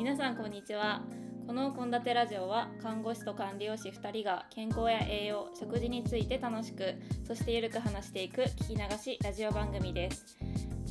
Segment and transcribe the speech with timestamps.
[0.00, 1.02] 皆さんこんにちは。
[1.46, 6.94] この献立ラジオは看護師と管理栄養士2人が健康や栄養食事について楽しく
[7.28, 10.38] そしてゆるく話していく聞き流しラジオ番組です。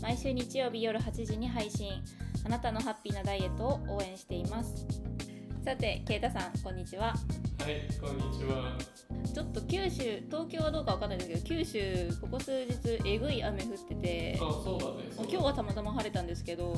[0.04, 1.92] 毎週日曜日夜8時に配信。
[2.46, 4.86] あなたのハッピーなダイエットを応援しています。
[5.66, 7.08] さてケイタさんこんにちは。
[7.08, 8.78] はい、こんにちは。
[9.34, 15.10] ちょっと九州東京はどうかわかんないですけど九州ここ数日えぐい雨降っててあ、そうだね。
[15.10, 15.28] そうだね。
[15.32, 16.76] 今日はたまたま晴れたんですけどう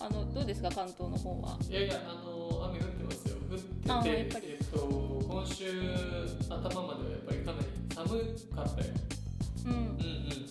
[0.00, 1.58] あのどうですか関東の方は？
[1.58, 3.36] んいやいや、あの雨降ってますよ。
[3.50, 4.78] 降ってあて、えっと
[5.28, 5.64] 今週
[6.48, 8.08] 頭まではやっぱりかなり寒
[8.56, 8.88] かったよ。
[9.66, 9.92] うんうんうん。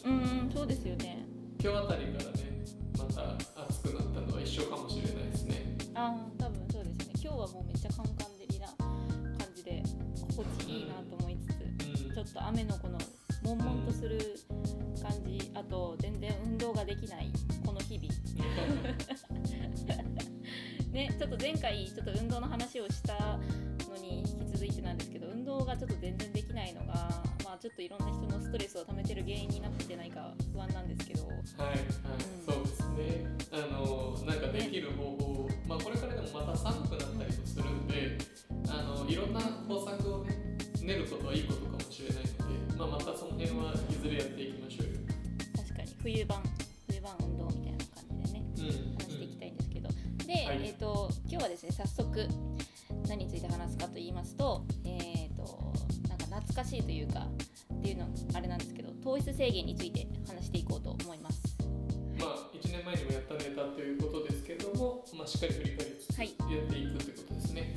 [0.06, 1.26] うんうんそうですよね
[1.62, 2.64] 今日あたりからね、
[2.98, 3.34] また
[3.68, 5.78] 暑くなったのは一緒かもしれないですね。
[5.96, 9.84] ああ多分そうですね今日はもうめっちゃカンカン照りな感じで
[10.30, 12.14] 心地いいなと思いつつうん。
[12.14, 12.98] ちょっと雨のこの
[13.44, 14.40] 悶々とする
[15.02, 17.32] 感じあと全然運動ができない
[21.00, 23.40] ねちょっと前回ちょっと運動の話をした
[23.90, 26.94] のに引き続いてなんですけど運動がちょっと全然できないのが
[27.46, 31.78] まあちょっといろんな人のストレスを溜めてる原因になってないか不安なんですけどはいはい、
[32.46, 33.26] そうですね。
[33.52, 38.18] あのなんかできる方法、まあこれからでもまた寒くなったりもするんで、
[38.70, 45.00] あのいろんな方策をね練ることはいいことかもしれないので、まあまたその辺はいずれやっていきましょうよ。
[45.56, 46.44] 確かに冬版
[52.28, 52.28] ね
[52.88, 55.74] 早速何について話すかと言いますと,、えー、と
[56.08, 57.28] なんか懐かしいというか
[57.74, 61.42] っていうのあれなんですけど糖質制限について話していこうと思います。
[62.20, 67.76] まあ、1年前にもやったネタということですけども、まあ、しっかり振り返りつつやはいっていくということですね。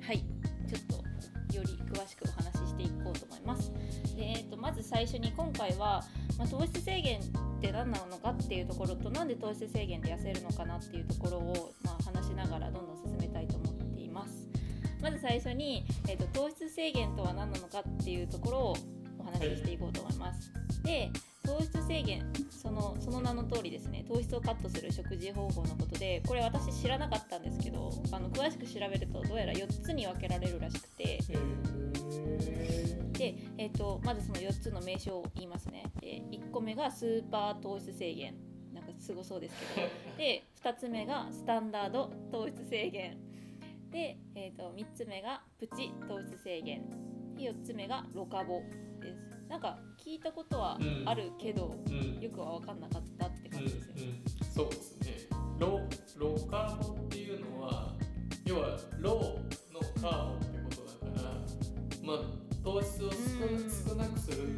[0.00, 0.24] はい
[0.68, 0.82] ちょっ
[1.50, 3.72] とより詳しくお話ししていこうと思います。
[4.16, 6.02] でえー、とまず最初に今回は、
[6.38, 11.73] まあ、糖質制限って何なのかっていうところとなんで糖質制限で痩せるのかなっていうところを、
[15.04, 18.76] まず最初に、えー、と糖質制限とは何なのかっていうところを
[19.18, 20.50] お話ししていこうと思います。
[20.82, 21.10] で
[21.44, 31.18] 糖質制限そのその名の通りですね糖質をカットする食事方法のことでこれ私知らなかったんですけどあの詳しく調べるとどうやら4つに分けられるらしくて。
[31.28, 35.84] えー、で、えー、とまずその4つの名称を言いますね。
[36.00, 38.34] で1個目がスーパー糖質制限。
[38.72, 39.88] なんかすごそうですけど。
[40.16, 43.18] で2つ目がスタンダード糖質制限
[43.94, 46.82] で、えー、と3つ目がプチ糖質制限。
[47.36, 48.60] で4つ目がロカボ
[49.00, 49.48] です。
[49.48, 52.20] なんか聞いたことはあるけど、うん。
[52.20, 55.12] よくは分かんなかったって感じですよね、うんうん、そうですね。
[55.60, 55.80] ロ
[56.16, 57.94] ロカーボっていうのは
[58.44, 61.30] 要はローのカーボンってことだから
[62.02, 62.18] まあ
[62.64, 64.53] 糖質を少なくする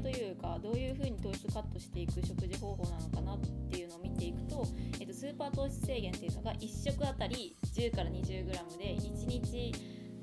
[0.00, 3.40] というかどういうふうに糖質カットしていく食事方法なのかなっ
[3.70, 4.66] ていうのを見ていくと、
[5.00, 8.46] えっと、スーパー糖質制限っていうのが1食あたり10から 20g
[8.78, 9.72] で1日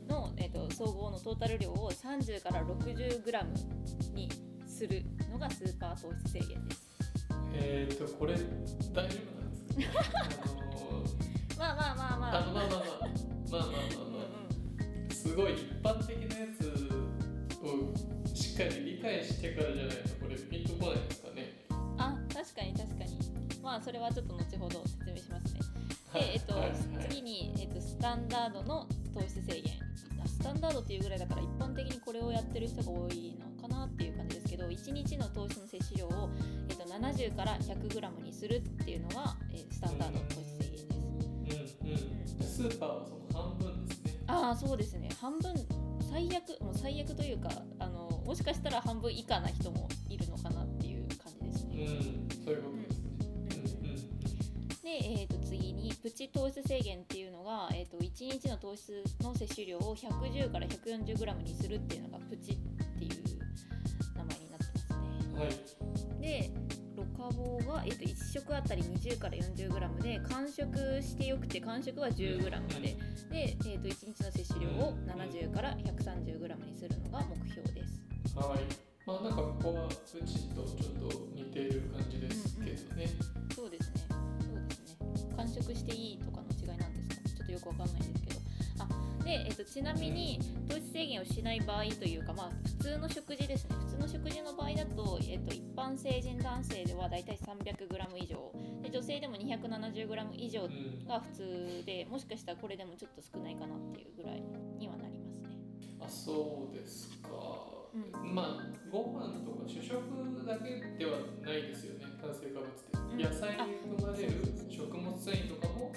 [0.10, 4.30] の、えっと、総合のトータル量を30から 60g に
[4.68, 6.90] するのがスーパー糖質制限です。
[7.56, 8.50] えっ、ー、とこれ大丈
[8.94, 10.04] 夫なんですか？
[11.60, 12.32] まあまあまあまあ。
[12.32, 16.63] まあまあまあまあまあまあうんまうんあすごい一般的なやつ
[18.84, 21.54] 理解してからじゃないとこれピンとこないですかね。
[21.98, 23.18] あ確かに確かに。
[23.62, 25.60] まあそれはちょっと後ほど説明しますね。
[26.12, 26.22] はい。
[26.24, 26.62] で、えっとはい。
[26.64, 26.72] はい。
[27.10, 29.74] 次に、えっと、スタンダードの糖質制限。
[30.24, 36.30] あスタンダードっていうぐらいだから一般的にこれをやってる人が多いのかなっていう感じですけど1日の糖質の摂取量を、
[36.70, 40.88] えっと、70から 100g にするっていうのが、えースタンダードの糖質制限
[41.46, 41.78] です。
[41.82, 42.24] うんうん
[42.54, 44.12] スーパーはその半分ですね。
[44.28, 45.10] ああそうですね。
[45.20, 45.56] 半分
[46.10, 47.50] 最悪もう最悪というか
[48.26, 51.88] もしかしたら半分以下な人もいるのかなっていう感じですうんね、
[52.46, 54.68] そういうことですねうんうん。
[54.68, 62.56] で、えー、と次にプチ糖質制限っていうのが、えー、と1日の糖質の摂取量を110から 140g にするっていうのがプチっ
[63.00, 63.12] ていう
[64.16, 66.20] 名前になってますね。
[66.20, 66.22] はい。
[66.22, 66.52] で
[66.96, 72.96] ロカボが、えー、と1食あたり20から 40g で完食してよくて完食は 10g まで。
[73.32, 78.03] で、えー、と1日の摂取量を70から 130g にするのが目標です。
[78.36, 78.60] はい
[79.06, 83.10] まあなんかここはうちとちょっと似ている感じですけどね、
[83.54, 84.06] そうですね。
[84.46, 84.86] そうです
[85.26, 85.36] ね。
[85.36, 87.30] 完食していいとかの違いなんですか。
[87.30, 88.40] ちょっとよくわかんないんですけど。
[88.80, 90.40] あ、で、えっとちなみに
[90.70, 98.52] 糖質制限をしない場合というか、まあ普通の食事ですね普通の食事の場合だと、えっと、一般成人男性ではだいたい 300g 以上
[98.82, 104.42] で女性でも 270g 以上うんが普通でもしかしたらこれでもちょっと少ないかなっていうぐらい
[104.78, 105.50] にはなりますね。
[106.02, 107.30] あそうですか、
[107.94, 108.36] うん。
[108.36, 108.46] まあ
[108.92, 112.06] ご飯とか主食だけではないですよね。
[112.22, 113.18] 炭水化物って、うん。
[113.20, 114.32] 野菜に含まれる
[114.70, 115.92] 食物繊維とかも。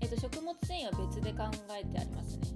[0.00, 2.48] えっと、食物繊維は別で考えてありますね。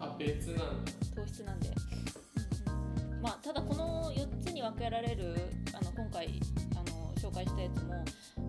[0.00, 0.92] あ別なんだ。
[1.14, 3.22] 糖質なんで、うんうん。
[3.22, 5.34] まあただこの4つに分けられる
[5.74, 6.40] あの今回
[6.74, 8.04] あの紹介したやつも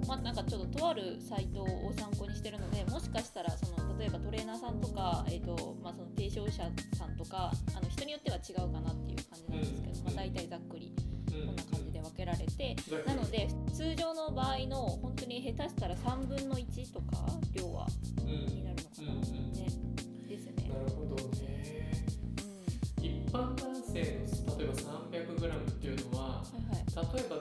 [0.08, 6.64] まあなんかちょっととあるサイトを参考にしてるのでもしかしたらその例えばトレーナーさんとか、えっとまあ、その提唱者
[6.98, 10.06] さんとかあの人によっては違うかなっていう感じなんですけど、うん。
[10.06, 10.94] まあ、大体ざっくり
[11.34, 11.46] うん。
[11.48, 17.88] こんな感じで分けられてなので通常の場合の本当に下手したら3分の1とか量は
[18.22, 18.46] うん。
[18.46, 19.14] になるのかな、
[19.60, 19.68] ね
[20.28, 20.70] ですね。
[20.70, 20.76] な。
[20.76, 21.92] るほどね。
[23.00, 23.06] うん。
[23.06, 24.02] 一般男性
[24.46, 27.16] の例えば 300g っていうのははいはい。
[27.16, 27.36] 例えば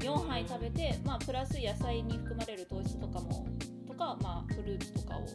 [0.00, 3.46] 4, 杯食べて、まあ、プラス野菜に含まれる糖質とかも
[3.86, 5.26] とか、まあ、フルーツとかを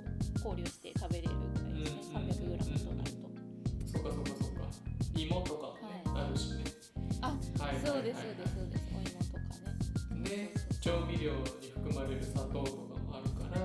[0.44, 2.02] 考慮して食べれるぐらいですね。
[2.12, 2.30] うんうんうんうん。
[2.30, 3.18] 300g となると。
[3.86, 4.66] そうかそうかそうか。
[5.16, 6.64] 芋とかもね、あるしね。
[7.22, 7.86] あはいはいはいはい。
[7.86, 8.84] そうですそうですそうです。
[8.92, 9.50] お芋とか
[10.20, 10.24] ね。
[10.24, 11.32] で調味料
[11.62, 13.62] に含まれる砂糖とかもあるから、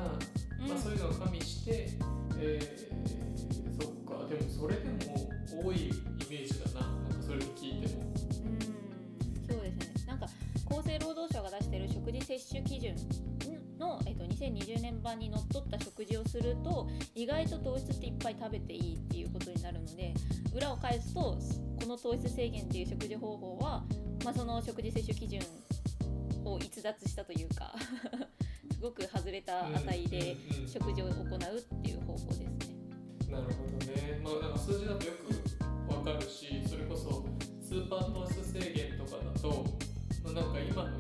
[0.60, 0.68] うん。
[0.68, 1.88] まあ、そういうのを加味して、
[2.38, 2.79] えー、
[14.40, 20.14] 2020年版にのっとった食事をすると意外と糖質っていっぱい食べていいっていうことになるので
[20.54, 21.38] 裏を返すとこ
[21.86, 23.84] の糖質制限っていう食事方法は、
[24.24, 25.40] まあ、その食事摂取基準
[26.44, 27.74] を逸脱したというか
[28.72, 32.46] すごく外れた値で食事を行うっていう方法ですね。
[33.30, 35.12] なるほどねまあなんか数字だとよ
[35.88, 37.24] くわかるしそれこそ
[37.62, 39.64] スーパー糖質制限とかだと、
[40.24, 40.98] まあ、なんか今の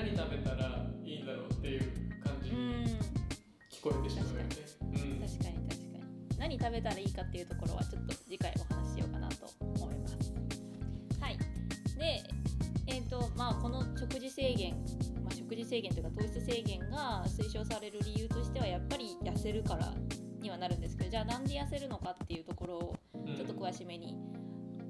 [0.00, 1.80] 何食べたらいいんだろうっていう
[2.24, 2.86] 感じに
[3.70, 4.48] 聞こえてしまうよね。
[4.48, 10.32] 確かに確かに何食べたらいいかっていうところはちょっと次回お話ししようかなと思います。
[11.20, 11.38] はい。
[11.98, 12.22] で
[12.86, 14.72] えっ、とまあこの食事制限、
[15.22, 19.92] まあ、食事制限というか糖質制限が推奨される理由としてはやっぱり痩せるから
[20.40, 22.96] にはなるんですけどじゃあなんで痩せるのかっていうところを
[23.36, 24.16] ちょっと詳しめに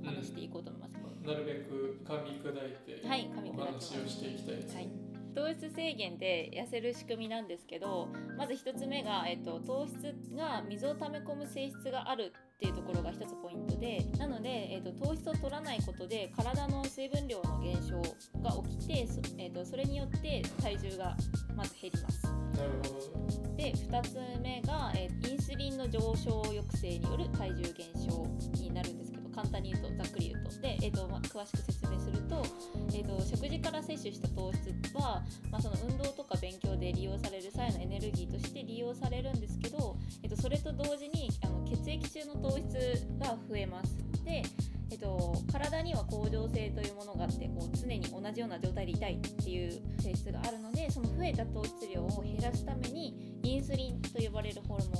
[0.05, 4.93] 話していこうと思います、なるべく噛み砕いてはい噛み砕きおます話をしていきたいですはいね。
[5.35, 18.03] 糖質制限で痩せる仕組みなんですけどまず1つ目が、えっと、糖質が水を溜め込む性質があるっていうところが1つポイントでなので、えっと、糖質を取らないことで体の水分量の減少
[18.43, 21.17] が起きてそ,、えっと、それによって体重が
[21.57, 22.27] まず減ります。
[22.27, 23.57] なるほど。
[23.57, 28.27] で2つ目が、えーインスリンの上昇抑制による体重減少
[28.61, 32.43] になるんですけど簡単に言うとざっくり言うとで、えーとまあ、詳しく説明すると,、
[32.93, 43.97] えーと食事から摂取した糖質は、まあ、その運動とか勉強で利用される際のエネルギーとして利用されるんですけど、えー、とそれと同時にあの血液中の糖質が増えます。
[44.25, 44.43] で
[44.93, 55.00] えっと、体には恒常性というものがあってこう常に同じような状態でいたいっていう性質があるのでその増えた糖質量を減らすためにインスリンと呼ばれるホルモ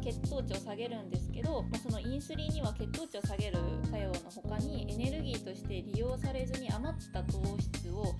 [0.00, 8.14] 血糖値を下げるんですけど、まあ、そのインスリンには血糖値を下げる作用の他にエネルギーとして利用されずに余った糖質を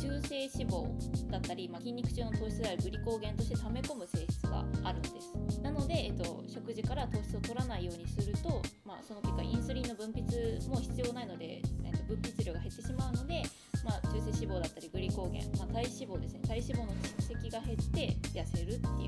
[0.00, 5.60] 中性脂肪だったり、まあ、筋肉中の糖質であるグリコーゲンとして溜め込む性質があるんです。
[5.60, 13.42] なので、えっと、食事から糖質を取らないようにすると、まあ、その結果インスリンの分泌も必要ないので、えっと、分泌量が減ってしまうので、
[13.84, 16.40] まあ、中性脂肪だったりグリコーゲン、まあ、体脂肪ですね。
[16.46, 18.99] 体脂肪の蓄積が減って痩せるって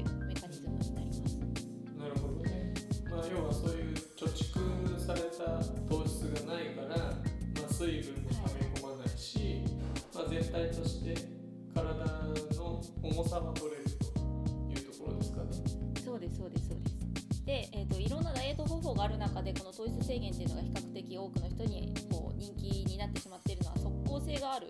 [19.03, 24.67] ある中でこの糖質制限っていうのが比較的多くの人にこう人気になってしまっているのは即効性がある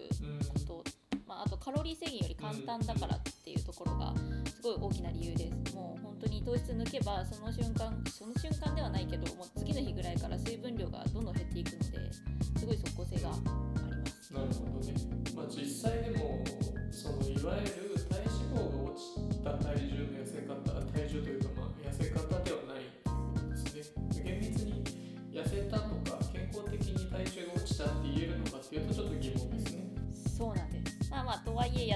[0.49, 0.85] こと、
[1.27, 4.15] まあ、あとカロリー制限より簡単だからっていうところが
[4.55, 5.75] すごい大きな理由です。
[5.75, 12.13] もう本当に糖質抜けばその瞬間その瞬間ではないけどもう次の日ぐらいから水分量がどんどん減っていくので
[12.59, 14.33] すごい即効性があります。
[14.33, 14.95] なるほどね。
[15.37, 16.43] まあ、実際でも
[16.91, 19.32] そのいわゆる体脂肪が落ち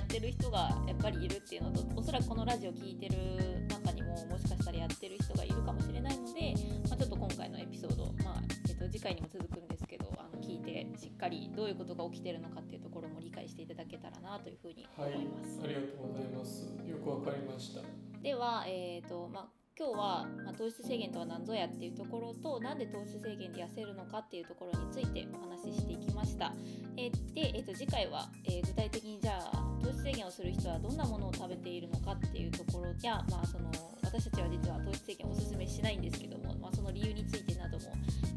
[0.07, 6.55] ってる人がやっぱりいるっていうのとおそらくこのラジオ聴いてる中にももしかしたらやってる人がいるかもしれないので、
[6.89, 15.59] まあ、ちょっと今回のエピソード、まあえっと、次回にも続くんですけどあの聞いてしっかりどういうことが起きてるのかっていうところも理解していただけたらなというふうに思います。
[15.59, 16.69] はい、ありがとうございます。
[16.87, 17.83] よくわかりました。
[18.23, 19.47] では、えーとまあ、
[19.77, 26.55] 今日は、まあ、糖質制限とは何ぞやっていうところとなんで糖質制限で痩せるのかっていうところについてお話ししていきました。
[26.97, 33.71] えーで、えー、と次回は、えー具体的にじゃあ糖質制限をする人はどんなものを食べているのかっていうところや、まあ、その
[34.03, 37.85] 私たちは実は糖質制限をおすすめしないんですけども、まあ、その理由についてなども、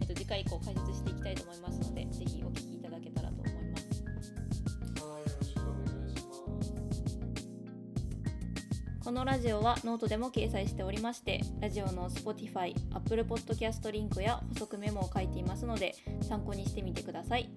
[0.01, 4.03] えー、と次回以降解説していきたいと思いますのでぜひお聞きいただけたらと思います。
[9.03, 17.50] このラジオはノートでも掲載しておりましてラジオの Spotify、Apple Podcast リンクや補足メモを書いていますので参考にしてみてください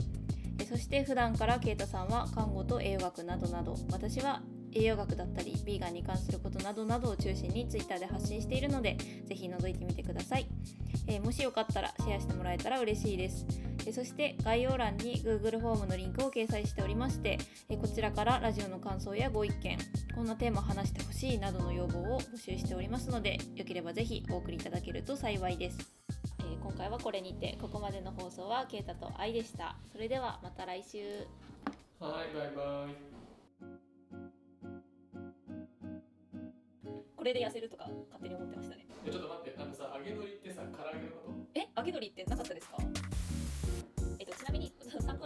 [0.72, 4.40] そして普段からケイタさんは看護と栄養学などなど私は
[4.72, 10.46] 栄養学だったりビーガンに関することなどなどを中心に Twitter で発信しているのでぜひ覗いてみてください、
[11.06, 13.46] えーもしよかったらシェアしてもらえたら嬉しいです。
[13.84, 17.38] えそして概要欄に Google フォームのリンクを掲載しておりまして
[17.68, 19.78] えこちらからラジオの感想やご意見
[20.14, 29.76] こんなテーマ話してほしいなどの要望を募集しておりますのでよければぜひお送りいただけると幸いです、ー、今回はこれにてここまでの放送はケイタと愛でした。
[29.92, 31.26] それではまた来週。
[31.98, 32.94] はいバイバイ。
[37.16, 38.86] これで痩せるとか勝手に思ってましたね。
[39.04, 41.60] ちょっと待ってあのさ揚げ鶏ってさ唐揚げのこと？
[41.60, 42.76] え揚げ鶏ってなかったですか？
[44.18, 45.18] えっとちなみに3